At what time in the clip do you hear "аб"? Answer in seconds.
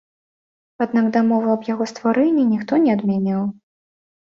1.57-1.61